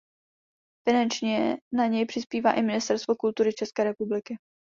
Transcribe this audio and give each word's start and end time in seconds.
Finančně 0.89 1.57
na 1.73 1.87
něj 1.87 2.05
přispívá 2.05 2.53
i 2.53 2.61
Ministerstvo 2.61 3.15
kultury 3.15 3.53
České 3.53 3.83
republiky. 3.83 4.37